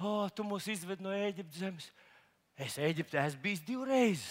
[0.00, 1.90] oh, tu mūs izved no Eģiptes zemes.
[2.58, 4.24] Es Eģiptē esmu bijis divreiz.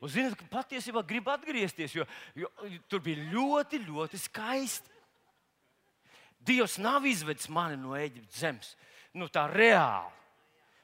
[0.00, 2.06] Un zināt, ka patiesībā grib atgriezties, jo,
[2.38, 2.48] jo
[2.88, 4.96] tur bija ļoti, ļoti skaisti.
[6.40, 8.72] Dievs nav izvedis mani no Eģiptes zemes,
[9.12, 10.16] nu tā reāli.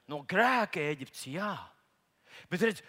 [0.07, 1.55] No grēka Eģiptes, jā.
[2.53, 2.83] Bet redz,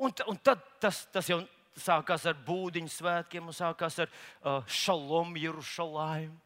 [0.00, 1.42] un, un tad tas, tas jau
[1.76, 6.40] sākās ar būdiņu svētkiem, un sākās ar uh, šalomu, Jerusalēmu.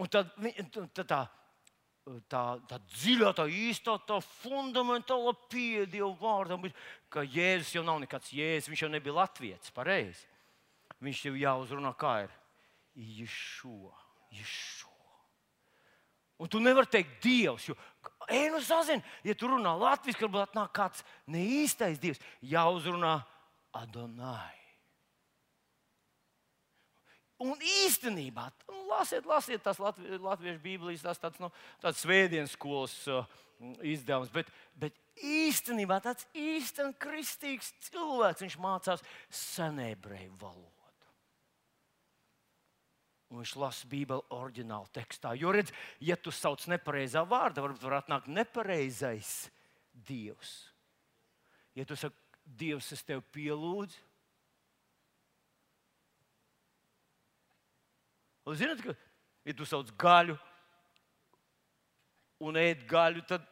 [0.00, 0.32] Un tad,
[0.96, 1.20] tad tā
[2.30, 6.66] tā, tā dziļā, tā īstā, tā fundamentālā pieeja Dieva vārdam,
[7.12, 10.26] ka Jēzus jau nav nekāds Jēzus, viņš jau nebija Latvijas pareizi.
[11.02, 12.32] Viņš jau jāuzrunā kā ir
[12.94, 13.92] Ješo.
[14.32, 14.90] Ješo.
[16.42, 17.76] Un tu nevari teikt Dievs, jo,
[18.26, 23.20] ej, nu sazini, ja tu runā latviešu, varbūt atnāk kāds neīstais Dievs, jāuzrunā
[23.78, 24.61] Adonai.
[27.42, 31.48] Un īstenībā, nu, lasiet, lasiet tās latvi, latviešu bībeles, tas tāds, nu,
[31.82, 33.24] tāds svētdienas skolas uh,
[33.82, 34.30] izdevums.
[34.34, 39.02] Bet, bet īstenībā tāds īstenībā kristīgs cilvēks, viņš mācās
[39.42, 40.70] senēbrēju valodu.
[43.32, 45.32] Un viņš lasa Bībeli oriģinālu tekstā.
[45.40, 45.72] Jo, redz,
[46.04, 49.48] ja tu sauc nepareizā vārdā, varbūt var atnākt nepareizais
[49.92, 50.52] Dievs.
[51.72, 54.11] Ja tu saki, Dievs, es tevi pielūdzu,
[58.42, 58.94] Un zināt, ka,
[59.46, 60.34] ja tu sauc gaļu
[62.42, 63.48] un ēd gaļu, tad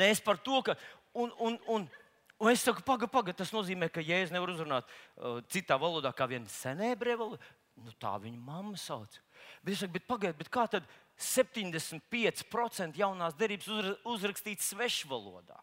[0.00, 0.76] Nē, es par to, ka.
[1.12, 1.86] Un, un, un,
[2.38, 6.28] un es saku, pagaidi, pagaidi, tas nozīmē, ka Jēzus nevar uzrunāt uh, citā valodā, kā
[6.30, 7.42] viena senēbrē valoda.
[7.80, 9.18] Nu, tā viņa mamma sauc.
[9.64, 10.86] Bet es saku, bet pagaidi, kā tad
[11.20, 15.58] 75% jaunās derības uzra, uzrakstīts svešvalodā?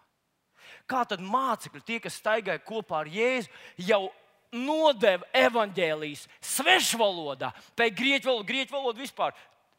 [0.89, 3.51] Kā tad mācekļi, tie, kas staigāja kopā ar Jēzu,
[3.87, 4.07] jau
[4.55, 9.35] nodeva evaņģēlijas svešvalodā, tai grieķu valoda, grieķu valoda vispār.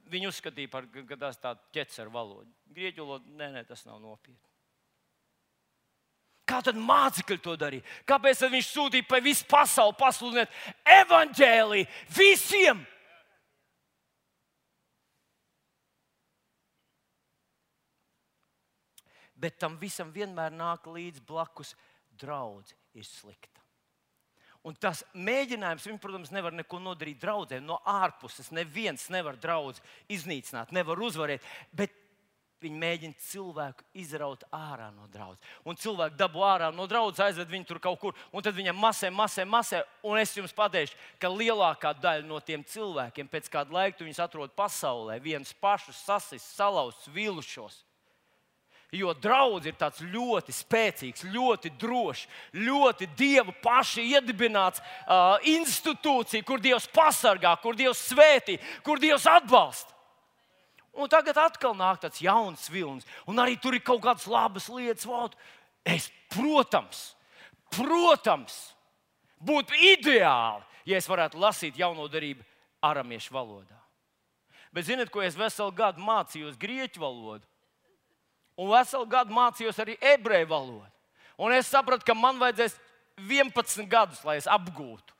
[0.08, 2.48] Viņi uzskatīja par tādu ķeceru valodu.
[2.72, 4.38] Grieķu valoda, nē, nē, tas nav nopietni.
[6.48, 7.84] Kā tad mācekļi to darīja?
[8.08, 10.54] Kāpēc viņš sūtīja pa visu pasauli pasludināt
[10.88, 12.80] evaņģēliju visiem?
[19.40, 21.74] Bet tam visam vienmēr nāk līdzi blakus
[22.18, 23.62] draugs ir slikta.
[24.66, 28.50] Un tas mēģinājums, viņi, protams, nevar neko nodarīt draugiem no ārpuses.
[28.52, 29.78] Neviens nevar draugus
[30.12, 31.46] iznīcināt, nevar uzvarēt.
[31.72, 31.94] Bet
[32.58, 35.46] Viņi mēģina cilvēku izraut ārā no draudzes.
[35.62, 39.12] Un cilvēku dabū ārā no draudzes, aizved viņu tur kaut kur, un tad viņam masē,
[39.14, 39.84] masē, masē.
[40.02, 44.56] Un es jums pateikšu, ka lielākā daļa no tiem cilvēkiem pēc kāda laika viņus atrod
[44.58, 47.84] pasaulē, viens pašus sasis, salauzts, vīlušos.
[48.96, 52.22] Jo draudz ir tāds ļoti spēcīgs, ļoti drošs,
[52.56, 59.92] ļoti dievu paši iedibināts uh, institūcija, kur Dievs pasargā, kur Dievs svētī, kur Dievs atbalsta.
[60.98, 65.04] Un tagad atkal nāk tāds jauns vilnis, un arī tur ir kaut kādas labas lietas.
[65.06, 65.36] Vod.
[65.84, 67.12] Es, protams,
[67.76, 68.56] protams,
[69.38, 72.42] būtu ideāli, ja es varētu lasīt jauno darību
[72.84, 73.76] aramiešu valodā.
[74.72, 77.47] Bet ziniet, ko es veselu gadu mācījos grieķu valodu?
[78.58, 80.88] Un veselu gadu mācījos arī ebreju valodu.
[81.38, 82.74] Un es sapratu, ka man vajadzēs
[83.22, 85.14] 11 gadus, lai es apgūtu.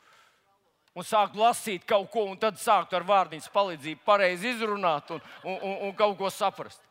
[0.98, 5.54] Un sāktu lasīt kaut ko, un tad sāktu ar vārdiņu palīdzību pareizi izrunāt un, un,
[5.54, 6.82] un, un kaut ko saprast.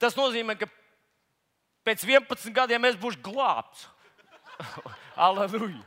[0.00, 0.68] Tas nozīmē, ka
[1.84, 3.84] pēc 11 gadiem es būšu glābts.
[5.28, 5.84] Aleluja!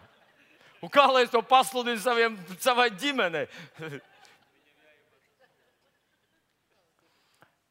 [0.85, 3.47] Un kā lai es to pasludinu saviem, savai ģimenei?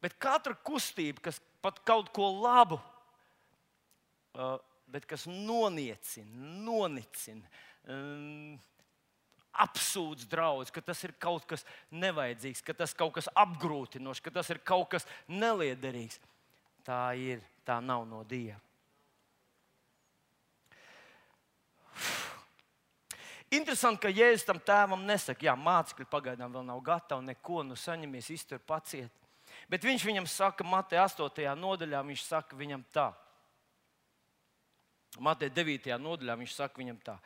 [0.03, 2.79] Bet katra kustība, kas pat kaut ko labu,
[4.37, 7.49] uh, bet kas noniecina, nonicina,
[7.91, 8.55] um,
[9.57, 14.53] apsūdz draugus, ka tas ir kaut kas nevajadzīgs, ka tas kaut kas apgrūtinošs, ka tas
[14.53, 16.21] ir kaut kas neliederīgs.
[16.87, 18.61] Tā ir, tā nav no Dieva.
[23.47, 28.27] Interesanti, ka Jēzus tam tēvam nesaka, jā, mācekļi pagaidām vēl nav gatavi, neko nu saņemies,
[28.35, 29.11] iztur paciet.
[29.67, 31.55] Bet viņš viņam saka, Mateja 8.
[31.59, 33.09] nodaļā, viņš saka viņam tā.
[35.19, 35.89] Mateja 9.
[35.99, 37.17] nodaļā viņš saka viņam tā.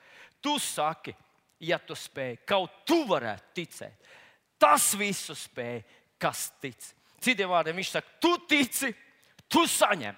[0.42, 1.14] Tu saki,
[1.62, 4.10] ja tu spēj, kaut tu varētu ticēt.
[4.62, 5.84] Tas visu spēj,
[6.22, 6.92] kas tic.
[7.22, 8.90] Citiem vārdiem viņš saka, tu tici,
[9.50, 10.18] tu saņem.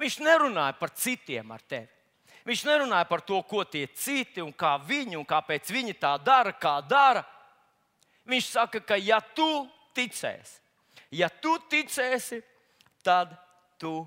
[0.00, 1.90] Viņš nerunāja par citiem ar tevi.
[2.44, 6.52] Viņš nerunāja par to, ko tie citi un kā viņi un kāpēc viņi tā dara,
[6.52, 7.24] kā dara.
[8.28, 9.46] Viņš saka, ka ja tu
[9.96, 10.63] ticēsi,
[11.14, 12.40] ja tu ticēsi,
[13.04, 13.34] tad
[13.80, 14.02] tu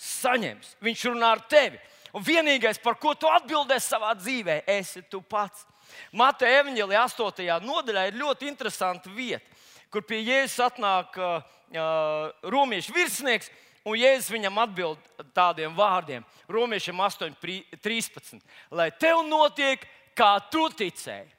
[0.00, 0.76] saņemsi.
[0.84, 1.80] Viņš runā ar tevi.
[2.16, 5.66] Un vienīgais, par ko tu atbildēsi savā dzīvē, esi tu pats.
[6.14, 7.46] Mateja Evanģelija 8.
[7.64, 9.46] nodaļā ir ļoti interesanta vieta,
[9.90, 11.40] kur pie Jēzus atnāk uh,
[11.74, 13.50] uh, romiešu virsnieks.
[13.86, 18.42] Un Jēzus viņam atbild tādiem vārdiem, Romiešiem 8,13.
[18.76, 19.86] Lai tev notiek,
[20.18, 21.30] kā tu ticēji.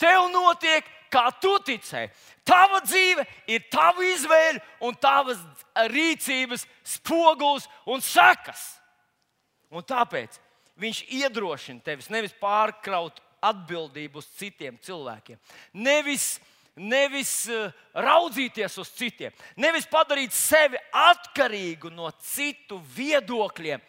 [0.00, 2.10] Tev notiek, kā tu ticēji.
[2.48, 5.40] Tava dzīve ir tava izvēle un tavas
[5.92, 6.64] rīcības
[6.96, 8.64] spogulis un sekas.
[9.72, 10.38] Un tāpēc
[10.80, 15.38] viņš iedrošina tevis nevis pārkraut atbildību uz citiem cilvēkiem,
[15.74, 16.36] nevis,
[16.78, 23.82] nevis uh, raudzīties uz citiem, nevis padarīt sevi atkarīgu no citu viedokļiem,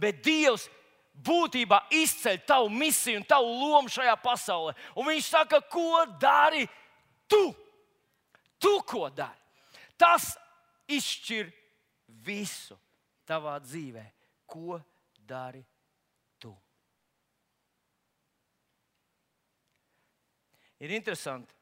[0.00, 0.70] bet Dievs
[1.14, 4.74] būtībā izceļ tavu misiju un tavu lomu šajā pasaulē.
[4.98, 6.66] Un viņš saka, ko dari
[7.30, 7.54] tu?
[8.58, 9.38] Tu ko dari?
[9.96, 10.34] Tas
[10.90, 11.52] izšķir
[12.24, 12.76] visu
[13.28, 14.04] tavā dzīvē.
[14.46, 14.80] Ko
[15.24, 15.62] dari
[16.40, 16.52] tu.
[20.82, 21.54] Ir interesanti,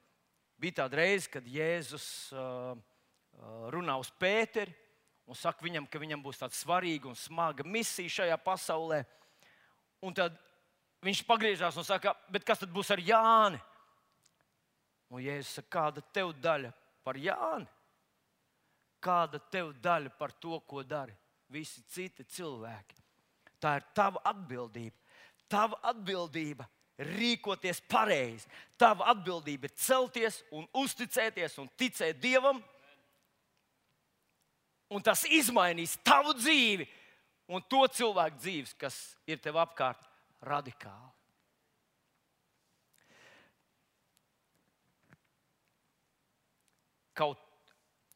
[0.59, 4.75] bija tāda reize, kad Jēzus uh, uh runā uz Pēteri
[5.27, 9.03] un saka viņam, ka viņam būs tāda svarīga un smaga misija šajā pasaulē.
[10.03, 10.35] Un tad
[11.05, 13.61] viņš pagriežās un saka, kas tad būs ar Jāni?
[15.13, 16.73] Un Jēzus saka, kāda tev daļa
[17.07, 17.69] par Jāni?
[19.03, 21.15] Kāda tev daļa par to, ko dari
[21.51, 22.99] visi citi cilvēki?
[23.63, 24.97] Tā ir tava atbildība.
[25.51, 26.67] Tava atbildība
[27.03, 28.49] rīkoties pareizi.
[28.79, 32.63] Tava atbildība ir celties un uzticēties un ticēt Dievam.
[34.93, 36.89] Un tas izmainīs tavu dzīvi
[37.53, 38.97] un to cilvēku dzīves, kas
[39.29, 40.01] ir tev apkārt,
[40.49, 41.11] radikāli.
[47.13, 47.41] Kaut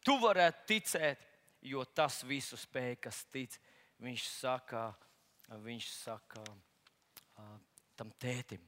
[0.07, 1.25] tu varētu ticēt,
[1.67, 3.59] jo tas visu spēj, kas tic.
[4.03, 4.87] Viņš saka,
[5.65, 6.45] viņš saka
[7.97, 8.61] tam tētim.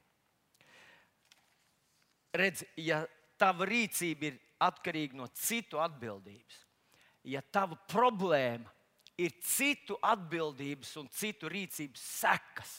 [2.39, 3.03] Redz, ja
[3.41, 6.59] tava rīcība ir atkarīga no citu atbildības,
[7.29, 8.73] ja tava problēma
[9.19, 12.73] ir citu atbildības un citu rīcības sekas,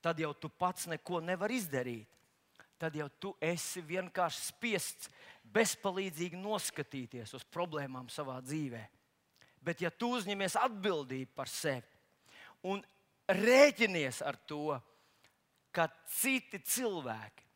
[0.00, 2.10] tad jau tu pats neko nevari izdarīt.
[2.80, 5.08] Tad jau tu esi vienkārši spiests
[5.54, 8.82] bezpalīdzīgi noskatīties uz problēmām savā dzīvē.
[9.64, 11.94] Bet, ja tu uzņemies atbildību par sevi
[12.68, 12.82] un
[13.30, 14.74] rēķinies ar to,
[15.74, 17.46] ka citi cilvēki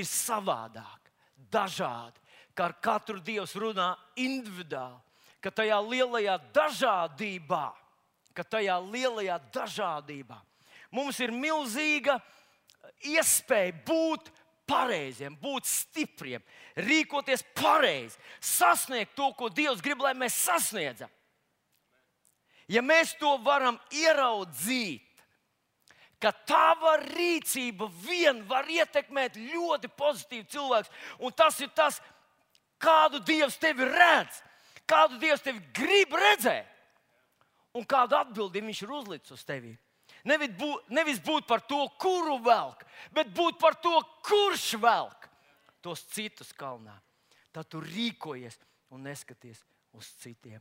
[0.00, 1.12] ir savādāki,
[1.52, 2.22] dažādi,
[2.54, 5.09] ka ar katru Dievs runā individuāli,
[5.40, 7.66] ka tajā lielajā dažādībā,
[8.36, 10.38] ka tajā lielajā dažādībā
[10.94, 12.18] mums ir milzīga
[13.06, 14.30] iespēja būt
[14.70, 16.42] pareiziem, būt stipriem,
[16.78, 21.10] rīkoties pareizi, sasniegt to, ko Dievs grib, lai mēs sasniedzam.
[22.70, 25.02] Ja mēs to varam ieraudzīt,
[26.22, 30.92] ka tava rīcība vien var ietekmēt ļoti pozitīvi cilvēku,
[31.24, 31.98] un tas ir tas,
[32.80, 34.42] kādu Dievs tevi redz,
[34.90, 36.66] kādu Dievs tevi grib redzēt,
[37.78, 39.76] un kādu atbildību Viņš ir uzlicis uz tevi.
[40.26, 42.82] Nevis būt, nevis būt par to, kuru velk,
[43.14, 43.94] bet būt par to,
[44.26, 45.28] kurš velk
[45.80, 46.96] tos citus kalnā.
[47.54, 48.58] Tad tu rīkojies
[48.92, 49.62] un neskaties
[49.96, 50.60] uz citiem.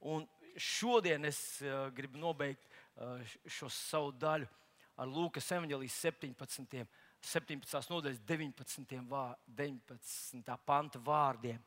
[0.00, 0.26] Un
[0.56, 4.48] šodien es uh, gribu nobeigt uh, šo savu daļu
[4.96, 6.84] ar Lūkas evanģelijas 17.
[7.26, 7.80] 17.
[7.92, 9.00] nodaļas 19.
[9.08, 10.58] Vār, 19.
[10.66, 11.60] panta vārdiem.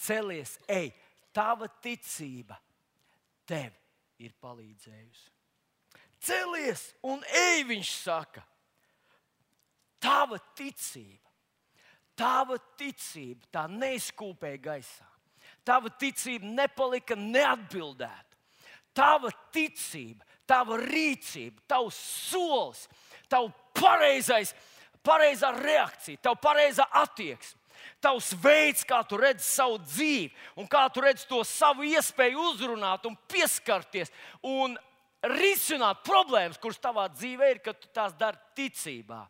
[0.00, 0.88] Celies, ej,
[1.32, 2.56] tava ticība
[3.44, 3.74] tev
[4.22, 5.28] ir palīdzējusi.
[6.20, 8.44] Celies un ej, viņš saka.
[10.00, 11.28] Tava ticība,
[12.16, 15.08] tava ticība tā neizkūpēja gaisā.
[15.64, 18.38] Tava ticība nepalika neatbildēta.
[18.96, 22.86] Tava ticība, tava rīcība, tavs solis,
[23.28, 24.54] tavs pareizais,
[25.04, 27.59] pareizā reakcija, tavs pareizā attieksme
[28.02, 33.06] tavs veids, kā tu redzi savu dzīvi, un kā tu redzi to savu iespēju uzrunāt
[33.08, 34.12] un pieskarties
[34.46, 34.76] un
[35.22, 39.22] risināt problēmas, kuras tavā dzīvē ir, kad tu tās dari ticībā.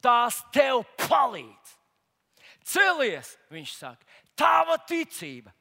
[0.00, 1.76] Tās tev palīdz.
[2.70, 4.06] Celies, viņš saka,
[4.38, 5.52] tava ticība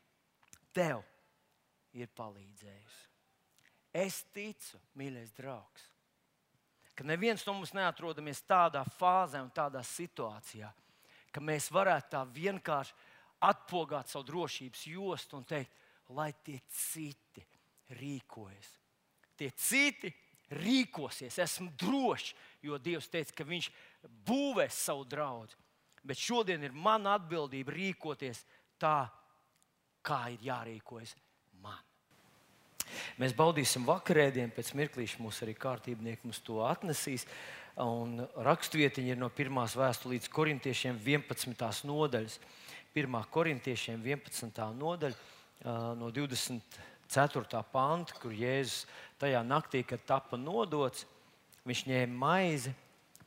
[0.76, 1.01] tev
[1.97, 3.05] ir palīdzējusi.
[3.99, 5.88] Es ticu, mīļais draugs,
[6.93, 10.70] ka neviens no mums neatrodamies tādā fāzē un tādā situācijā,
[11.32, 12.95] ka mēs varētu tā vienkārši
[13.45, 15.75] atpogāt savu drošības jostu un teikt,
[16.15, 17.45] lai tie citi
[17.99, 18.73] rīkojas.
[19.39, 20.11] Tie citi
[20.59, 22.34] rīkosies, esmu drošs,
[22.65, 23.69] jo Dievs teica, ka Viņš
[24.25, 25.53] būvēs savu draugu.
[26.03, 28.45] Bet šodien ir mana atbildība rīkoties
[28.80, 29.09] tā,
[30.01, 31.13] kā ir jārīkojas
[31.61, 31.80] man.
[33.19, 37.27] Mēs baudīsim vakarēdienu, pēc mirklīša mūsu arī kārtībnieki mums to atnesīs.
[37.80, 41.86] Un rakstvietiņa ir no pirmās vēstures līdz korintiešiem 11.
[41.88, 42.39] nodaļas.
[42.91, 43.19] 1.
[43.32, 44.57] korintiešiem 11.
[44.75, 47.61] nodaļa no 24.
[47.71, 48.84] panta, kur Jēzus
[49.21, 51.05] tajā naktī, kad tika nodots,
[51.67, 52.73] viņš ņēma maizi,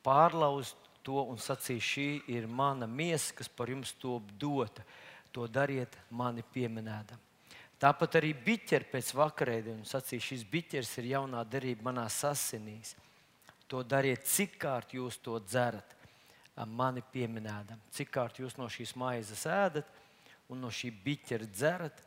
[0.04, 4.84] pārlauza to un sacīja: Šī ir mana miesa, kas par jums top dota.
[5.32, 7.16] To dariet mani pieminēdam.
[7.80, 12.92] Tāpat arī biķeri pēc vakarēdienas sacīja: Šis biķers ir jaunā derība manā asinīs.
[13.72, 15.94] To dariet, cik kārt jūs to dzerat,
[16.68, 17.80] mani pieminēdam.
[17.96, 19.88] Cik kārt jūs no šīs maizes ēdat
[20.52, 22.02] un no šī biķera dzerat,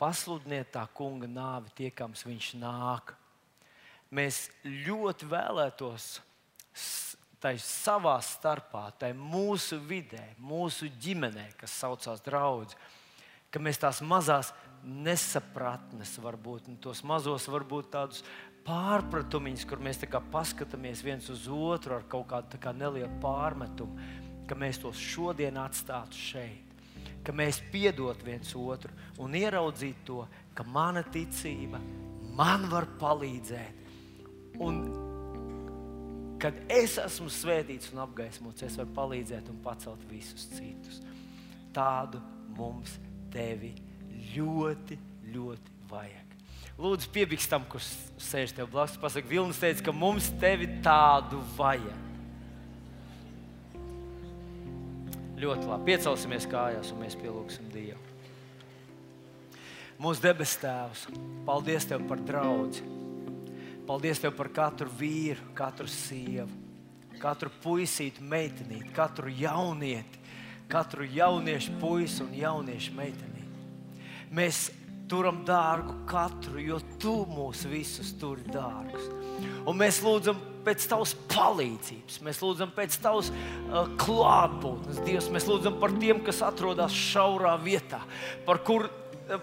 [0.00, 3.14] pasludiniet tā kunga nāvi, tiekams viņš nāk.
[4.10, 6.08] Mēs ļoti vēlētos
[7.38, 12.74] tai savā starpā, tai mūsu vidē, mūsu ģimenē, kas saucās draugs,
[13.54, 14.50] ka mēs tās mazās
[14.82, 18.24] nesapratnes, varbūt tos mazos, varbūt tādus
[18.64, 20.00] pārpratumiņus, kur mēs
[20.32, 23.98] paskatāmies viens uz otru ar kaut kādu kā nelielu pārmetumu,
[24.48, 26.74] ka mēs tos šodien atstātu šeit,
[27.24, 31.80] ka mēs piedot viens otru un ieraudzītu to, ka mana ticība
[32.36, 33.82] man var palīdzēt.
[34.64, 34.82] Un
[36.42, 41.00] kad es esmu svētīts un apgaismots, es varu palīdzēt un pacelt visus citus.
[41.74, 42.20] Tādu
[42.58, 42.98] mums
[43.34, 43.72] tevi
[44.34, 44.98] ļoti,
[45.34, 46.23] ļoti vajag.
[46.74, 47.86] Lūdzu, piebiks tam, kurš
[48.18, 48.98] sēž tev blakus.
[48.98, 52.00] Pasaka, Vilnis teica, ka mums tevi tādu vajag.
[55.38, 55.86] Ļoti labi.
[55.92, 58.00] Piecelsimies kājās un mēs pielūgsim Dievu.
[60.02, 61.06] Mūsu debes Tēvs,
[61.46, 62.82] paldies Tev par draugu.
[63.86, 66.50] Paldies Tev par katru vīru, katru sievu,
[67.22, 70.22] katru puisīti, meitenīti, katru jaunieti,
[70.72, 74.00] katru jauniešu puisi un jauniešu meitenīti.
[74.34, 74.66] Mēs
[75.10, 79.06] turam dārgu katru, jo tu mūs visus turi dārgus.
[79.68, 85.30] Un mēs lūdzam pēc tavas palīdzības, mēs lūdzam pēc tavas uh, klātbūtnes, Dievs.
[85.32, 88.00] Mēs lūdzam par tiem, kas atrodas šaurā vietā,
[88.48, 88.88] par kur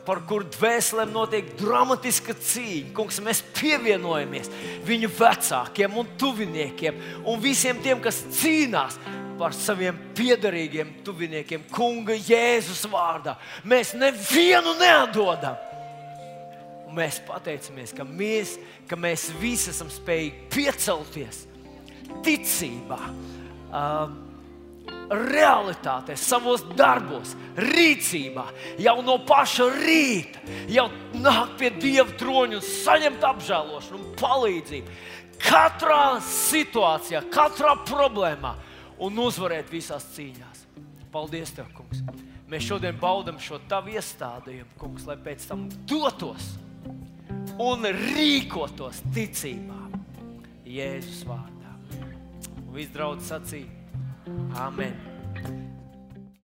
[0.06, 2.92] par kuru dvēselēm notiek dramatiska cīņa.
[2.98, 4.52] Kungs, mēs pievienojamies
[4.86, 9.00] viņu vecākiem un tuviniekiem un visiem tiem, kas cīnās
[9.42, 13.40] par saviem piedarīgiem tuviniekiem, Kunga Jēzus vārdā.
[13.66, 15.58] Mēs nevienu neatdodam.
[16.86, 18.58] Un mēs pateicamies, ka mēs,
[18.90, 21.46] ka mēs visi esam spējīgi piecelties
[22.22, 23.00] ticībā,
[23.72, 24.14] uh,
[25.12, 28.46] realitātē, savos darbos, rīcībā,
[28.84, 35.00] jau no paša rīta, jau nākt pie Dieva troņa un saņemt apžēlošanu un palīdzību.
[35.42, 38.54] Katrā situācijā, katrā problēmā
[39.02, 40.66] un uzvarēt visās cīņās.
[41.12, 42.04] Paldies, Tev, Kungs!
[42.52, 46.54] Mēs šodien baudām šo tavu iestādījumu, Kungs, lai pēc tam dotos
[47.62, 49.80] un rīkotos ticībā
[50.68, 51.76] Jēzus vārdā.
[52.66, 53.82] Un viss draudz sacīja
[54.56, 55.11] Amen!